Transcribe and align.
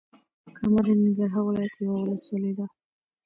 کامه 0.55 0.81
د 0.85 0.87
ننګرهار 1.01 1.43
ولايت 1.45 1.73
یوه 1.83 1.95
ولسوالې 2.01 2.51
ده. 2.57 2.65